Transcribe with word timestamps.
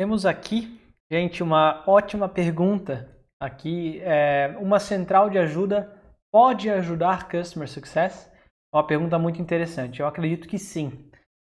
Temos 0.00 0.24
aqui, 0.24 0.80
gente, 1.12 1.42
uma 1.42 1.84
ótima 1.86 2.26
pergunta. 2.26 3.14
Aqui, 3.38 4.00
é, 4.00 4.56
uma 4.58 4.80
central 4.80 5.28
de 5.28 5.36
ajuda 5.36 5.94
pode 6.32 6.70
ajudar 6.70 7.28
Customer 7.28 7.68
Success? 7.68 8.26
É 8.72 8.78
uma 8.78 8.86
pergunta 8.86 9.18
muito 9.18 9.42
interessante. 9.42 10.00
Eu 10.00 10.06
acredito 10.06 10.48
que 10.48 10.58
sim, 10.58 11.10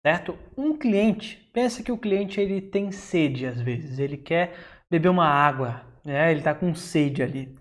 certo? 0.07 0.38
Um 0.59 0.77
cliente, 0.77 1.38
pensa 1.54 1.83
que 1.83 1.91
o 1.91 1.96
cliente 1.96 2.38
ele 2.38 2.61
tem 2.61 2.93
sede 2.93 3.46
às 3.46 3.59
vezes, 3.59 3.99
ele 3.99 4.19
quer 4.19 4.55
beber 4.91 5.09
uma 5.09 5.27
água, 5.27 5.81
né? 6.05 6.31
ele 6.31 6.41
está 6.41 6.55
com 6.55 6.75
sede 6.75 7.23
ali. 7.23 7.57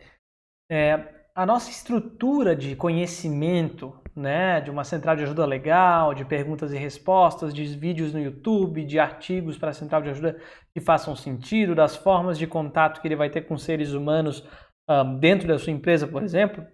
É, 0.69 1.27
a 1.33 1.45
nossa 1.45 1.69
estrutura 1.69 2.53
de 2.57 2.75
conhecimento, 2.75 3.97
né, 4.15 4.61
de 4.61 4.69
uma 4.69 4.83
central 4.83 5.15
de 5.15 5.23
ajuda 5.23 5.45
legal, 5.45 6.13
de 6.13 6.23
perguntas 6.23 6.71
e 6.71 6.77
respostas, 6.77 7.53
de 7.53 7.63
vídeos 7.65 8.13
no 8.13 8.19
YouTube, 8.19 8.85
de 8.85 8.99
artigos 8.99 9.57
para 9.57 9.69
a 9.69 9.73
central 9.73 10.01
de 10.01 10.09
ajuda 10.09 10.39
que 10.73 10.81
façam 10.81 11.15
sentido, 11.15 11.73
das 11.73 11.95
formas 11.95 12.37
de 12.37 12.45
contato 12.45 13.01
que 13.01 13.07
ele 13.07 13.15
vai 13.15 13.29
ter 13.29 13.41
com 13.41 13.57
seres 13.57 13.93
humanos 13.93 14.47
um, 14.89 15.17
dentro 15.17 15.47
da 15.47 15.57
sua 15.57 15.73
empresa, 15.73 16.07
por 16.07 16.23
exemplo, 16.23 16.65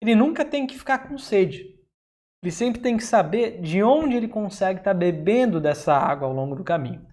ele 0.00 0.14
nunca 0.14 0.44
tem 0.44 0.66
que 0.66 0.78
ficar 0.78 1.08
com 1.08 1.18
sede. 1.18 1.76
Ele 2.42 2.52
sempre 2.52 2.80
tem 2.80 2.96
que 2.96 3.04
saber 3.04 3.60
de 3.60 3.82
onde 3.82 4.16
ele 4.16 4.28
consegue 4.28 4.80
estar 4.80 4.92
tá 4.92 4.98
bebendo 4.98 5.60
dessa 5.60 5.94
água 5.94 6.28
ao 6.28 6.34
longo 6.34 6.54
do 6.54 6.64
caminho. 6.64 7.04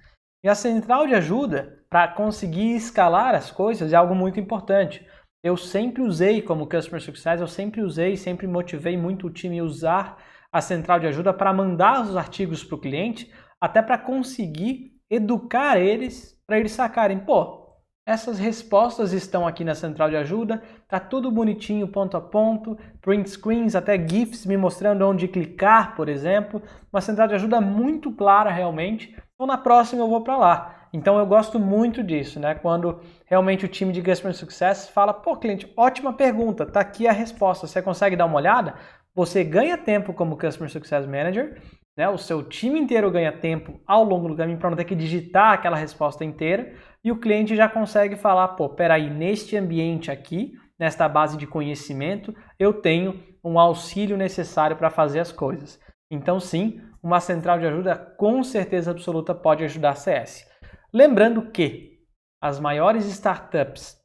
E 0.44 0.50
a 0.50 0.56
central 0.56 1.08
de 1.08 1.16
ajuda, 1.16 1.84
para 1.90 2.08
conseguir 2.10 2.76
escalar 2.76 3.34
as 3.34 3.50
coisas, 3.50 3.94
é 3.94 3.96
algo 3.96 4.14
muito 4.14 4.40
importante 4.40 5.06
eu 5.44 5.58
sempre 5.58 6.02
usei 6.02 6.42
como 6.42 6.68
Customer 6.68 7.02
Success, 7.02 7.42
eu 7.42 7.48
sempre 7.48 7.82
usei, 7.82 8.16
sempre 8.16 8.48
motivei 8.48 8.96
muito 8.96 9.28
o 9.28 9.30
time 9.30 9.60
a 9.60 9.64
usar 9.64 10.18
a 10.50 10.62
central 10.62 11.00
de 11.00 11.08
ajuda 11.08 11.34
para 11.34 11.52
mandar 11.52 12.02
os 12.02 12.16
artigos 12.16 12.64
para 12.64 12.76
o 12.76 12.80
cliente, 12.80 13.30
até 13.60 13.82
para 13.82 13.98
conseguir 13.98 14.94
educar 15.10 15.78
eles, 15.78 16.40
para 16.48 16.58
eles 16.58 16.72
sacarem, 16.72 17.20
pô, 17.20 17.64
essas 18.06 18.38
respostas 18.38 19.14
estão 19.14 19.48
aqui 19.48 19.64
na 19.64 19.76
central 19.76 20.10
de 20.10 20.18
ajuda, 20.18 20.62
tá 20.88 21.00
tudo 21.00 21.32
bonitinho, 21.32 21.88
ponto 21.88 22.18
a 22.18 22.22
ponto, 22.22 22.78
print 23.02 23.30
screens, 23.30 23.76
até 23.76 23.98
GIFs 23.98 24.46
me 24.46 24.58
mostrando 24.58 25.08
onde 25.08 25.28
clicar, 25.28 25.96
por 25.96 26.10
exemplo, 26.10 26.62
uma 26.92 27.00
central 27.02 27.28
de 27.28 27.36
ajuda 27.36 27.62
muito 27.62 28.12
clara 28.12 28.52
realmente. 28.52 29.16
Então 29.34 29.48
na 29.48 29.58
próxima 29.58 30.02
eu 30.02 30.10
vou 30.10 30.22
para 30.22 30.38
lá. 30.38 30.83
Então 30.94 31.18
eu 31.18 31.26
gosto 31.26 31.60
muito 31.60 32.04
disso, 32.04 32.40
né? 32.40 32.54
Quando 32.54 33.00
realmente 33.26 33.66
o 33.66 33.68
time 33.68 33.92
de 33.92 34.02
Customer 34.04 34.36
Success 34.36 34.88
fala, 34.88 35.12
pô, 35.12 35.36
cliente, 35.36 35.72
ótima 35.76 36.14
pergunta, 36.14 36.68
tá 36.68 36.82
aqui 36.82 37.08
a 37.08 37.12
resposta, 37.12 37.66
você 37.66 37.82
consegue 37.82 38.16
dar 38.16 38.26
uma 38.26 38.38
olhada? 38.38 38.76
Você 39.16 39.44
ganha 39.44 39.76
tempo 39.76 40.14
como 40.14 40.38
Customer 40.38 40.70
Success 40.70 41.08
Manager, 41.08 41.60
né? 41.98 42.08
O 42.10 42.18
seu 42.18 42.44
time 42.44 42.80
inteiro 42.80 43.10
ganha 43.10 43.32
tempo 43.32 43.82
ao 43.88 44.04
longo 44.04 44.28
do 44.28 44.36
caminho 44.36 44.60
para 44.60 44.70
não 44.70 44.78
ter 44.78 44.86
que 44.86 44.96
digitar 44.96 45.54
aquela 45.54 45.78
resposta 45.78 46.24
inteira 46.24 46.76
e 47.04 47.12
o 47.12 47.20
cliente 47.20 47.56
já 47.56 47.68
consegue 47.68 48.16
falar, 48.16 48.50
pô, 48.50 48.70
peraí, 48.70 49.10
neste 49.10 49.58
ambiente 49.58 50.12
aqui, 50.12 50.54
nesta 50.80 51.10
base 51.10 51.38
de 51.38 51.48
conhecimento, 51.48 52.36
eu 52.60 52.72
tenho 52.72 53.20
um 53.44 53.60
auxílio 53.60 54.16
necessário 54.16 54.76
para 54.76 54.92
fazer 54.92 55.20
as 55.20 55.32
coisas. 55.32 55.80
Então, 56.10 56.40
sim, 56.40 56.80
uma 57.02 57.20
central 57.20 57.58
de 57.58 57.66
ajuda 57.66 57.96
com 57.96 58.44
certeza 58.44 58.92
absoluta 58.92 59.34
pode 59.34 59.64
ajudar 59.64 59.92
a 59.92 59.96
CS. 59.96 60.53
Lembrando 60.94 61.50
que 61.50 62.00
as 62.40 62.60
maiores 62.60 63.06
startups 63.06 63.98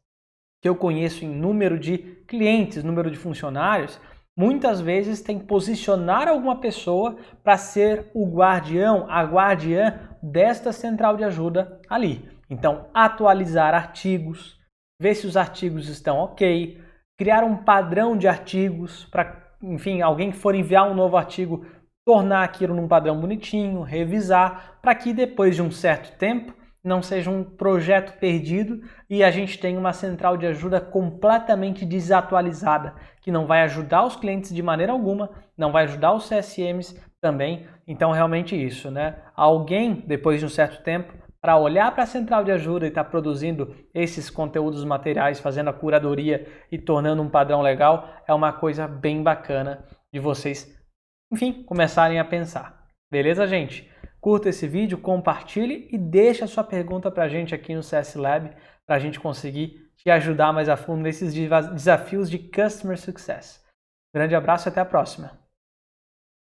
que 0.62 0.68
eu 0.68 0.74
conheço 0.74 1.22
em 1.22 1.28
número 1.28 1.78
de 1.78 1.98
clientes, 2.26 2.82
número 2.82 3.10
de 3.10 3.18
funcionários, 3.18 4.00
muitas 4.34 4.80
vezes 4.80 5.20
tem 5.20 5.38
que 5.38 5.44
posicionar 5.44 6.26
alguma 6.28 6.60
pessoa 6.60 7.16
para 7.44 7.58
ser 7.58 8.10
o 8.14 8.26
guardião, 8.26 9.06
a 9.10 9.22
guardiã 9.22 10.16
desta 10.22 10.72
central 10.72 11.16
de 11.16 11.24
ajuda 11.24 11.78
ali. 11.90 12.26
Então, 12.48 12.88
atualizar 12.94 13.74
artigos, 13.74 14.58
ver 15.00 15.14
se 15.14 15.26
os 15.26 15.36
artigos 15.36 15.88
estão 15.88 16.16
ok, 16.16 16.82
criar 17.18 17.44
um 17.44 17.58
padrão 17.58 18.16
de 18.16 18.26
artigos 18.26 19.04
para, 19.04 19.52
enfim, 19.62 20.00
alguém 20.00 20.30
que 20.30 20.38
for 20.38 20.54
enviar 20.54 20.90
um 20.90 20.94
novo 20.94 21.18
artigo, 21.18 21.66
tornar 22.06 22.44
aquilo 22.44 22.74
num 22.74 22.88
padrão 22.88 23.20
bonitinho, 23.20 23.82
revisar, 23.82 24.78
para 24.80 24.94
que 24.94 25.12
depois 25.12 25.54
de 25.54 25.60
um 25.60 25.70
certo 25.70 26.16
tempo 26.16 26.56
não 26.88 27.02
seja 27.02 27.30
um 27.30 27.44
projeto 27.44 28.18
perdido 28.18 28.80
e 29.08 29.22
a 29.22 29.30
gente 29.30 29.58
tenha 29.58 29.78
uma 29.78 29.92
central 29.92 30.36
de 30.36 30.46
ajuda 30.46 30.80
completamente 30.80 31.84
desatualizada, 31.84 32.94
que 33.20 33.30
não 33.30 33.46
vai 33.46 33.62
ajudar 33.62 34.04
os 34.04 34.16
clientes 34.16 34.52
de 34.52 34.62
maneira 34.62 34.92
alguma, 34.92 35.30
não 35.56 35.70
vai 35.70 35.84
ajudar 35.84 36.14
os 36.14 36.28
CSMs 36.28 37.00
também. 37.20 37.66
Então, 37.86 38.10
realmente 38.10 38.56
isso, 38.56 38.90
né? 38.90 39.16
Alguém, 39.36 40.02
depois 40.06 40.40
de 40.40 40.46
um 40.46 40.48
certo 40.48 40.82
tempo, 40.82 41.12
para 41.40 41.56
olhar 41.56 41.92
para 41.92 42.02
a 42.02 42.06
central 42.06 42.42
de 42.42 42.50
ajuda 42.50 42.86
e 42.86 42.88
estar 42.88 43.04
tá 43.04 43.10
produzindo 43.10 43.74
esses 43.94 44.28
conteúdos 44.28 44.84
materiais, 44.84 45.38
fazendo 45.38 45.70
a 45.70 45.72
curadoria 45.72 46.46
e 46.70 46.78
tornando 46.78 47.22
um 47.22 47.28
padrão 47.28 47.62
legal, 47.62 48.08
é 48.26 48.34
uma 48.34 48.52
coisa 48.52 48.88
bem 48.88 49.22
bacana 49.22 49.84
de 50.12 50.18
vocês, 50.18 50.76
enfim, 51.32 51.62
começarem 51.62 52.18
a 52.18 52.24
pensar. 52.24 52.86
Beleza, 53.10 53.46
gente? 53.46 53.88
Curta 54.20 54.48
esse 54.48 54.66
vídeo, 54.66 54.98
compartilhe 54.98 55.88
e 55.92 55.96
deixe 55.96 56.42
a 56.42 56.48
sua 56.48 56.64
pergunta 56.64 57.10
para 57.10 57.24
a 57.24 57.28
gente 57.28 57.54
aqui 57.54 57.74
no 57.74 57.82
CS 57.82 58.16
Lab 58.16 58.50
para 58.84 58.96
a 58.96 58.98
gente 58.98 59.20
conseguir 59.20 59.90
te 59.96 60.10
ajudar 60.10 60.52
mais 60.52 60.68
a 60.68 60.76
fundo 60.76 61.02
nesses 61.02 61.32
desafios 61.32 62.28
de 62.28 62.38
Customer 62.38 62.98
Success. 62.98 63.64
Grande 64.12 64.34
abraço 64.34 64.68
e 64.68 64.70
até 64.70 64.80
a 64.80 64.84
próxima! 64.84 65.37